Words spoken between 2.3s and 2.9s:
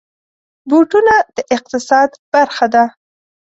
برخه ده.